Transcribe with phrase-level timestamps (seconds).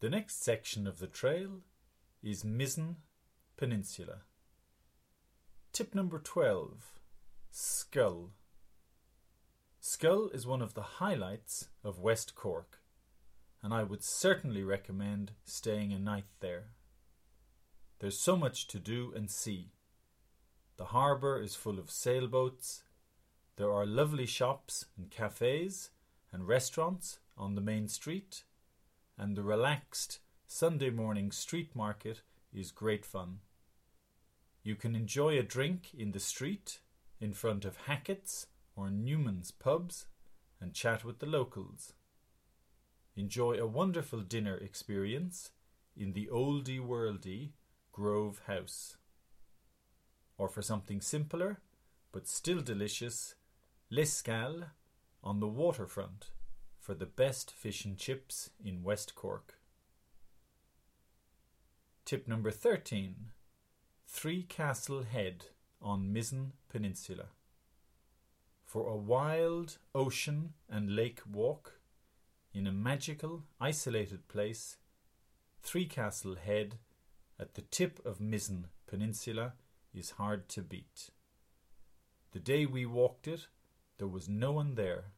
[0.00, 1.62] The next section of the trail
[2.22, 2.98] is Mizen
[3.56, 4.20] Peninsula.
[5.72, 6.92] Tip number 12
[7.52, 8.28] Schull.
[9.82, 12.78] Schull is one of the highlights of West Cork,
[13.60, 16.68] and I would certainly recommend staying a night there.
[17.98, 19.72] There's so much to do and see.
[20.76, 22.84] The harbour is full of sailboats.
[23.56, 25.90] There are lovely shops and cafes
[26.32, 28.44] and restaurants on the main street,
[29.18, 32.22] and the relaxed Sunday morning street market
[32.54, 33.40] is great fun.
[34.62, 36.78] You can enjoy a drink in the street
[37.20, 40.06] in front of Hackett's or Newman's pubs
[40.60, 41.92] and chat with the locals.
[43.16, 45.50] Enjoy a wonderful dinner experience
[45.96, 47.50] in the oldie worldy
[47.90, 48.96] Grove House.
[50.36, 51.58] Or for something simpler
[52.12, 53.34] but still delicious,
[53.90, 54.70] L'Escale
[55.22, 56.30] on the waterfront
[56.88, 59.58] for the best fish and chips in West Cork.
[62.06, 63.26] Tip number 13
[64.06, 65.44] Three Castle Head
[65.82, 67.26] on Mizen Peninsula.
[68.64, 71.78] For a wild ocean and lake walk
[72.54, 74.78] in a magical, isolated place,
[75.60, 76.78] Three Castle Head
[77.38, 79.52] at the tip of Mizen Peninsula
[79.92, 81.10] is hard to beat.
[82.32, 83.48] The day we walked it,
[83.98, 85.12] there was no one there,